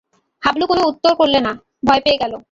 হাবলু 0.43 0.65
কোনো 0.67 0.81
উত্তর 0.87 1.11
করলে 1.15 1.39
না, 1.39 1.51
ভয় 1.85 2.01
পেয়ে 2.05 2.21
গেল। 2.21 2.33